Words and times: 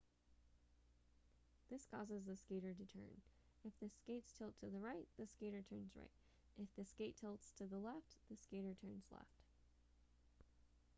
this 1.69 1.85
causes 1.85 2.23
the 2.25 2.35
skater 2.35 2.73
to 2.73 2.85
turn 2.87 3.21
if 3.63 3.79
the 3.79 3.87
skates 3.87 4.31
tilt 4.35 4.55
to 4.59 4.65
the 4.65 4.79
right 4.79 5.07
the 5.19 5.27
skater 5.27 5.61
turns 5.69 5.91
right 5.95 6.09
if 6.57 6.75
the 6.75 6.83
skates 6.83 7.19
tilt 7.21 7.39
to 7.55 7.65
the 7.67 7.77
left 7.77 8.15
the 8.27 8.35
skater 8.35 8.73
turns 8.81 9.05
left 9.11 9.45